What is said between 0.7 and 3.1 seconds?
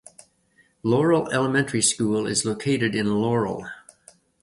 Laurel Elementary School is located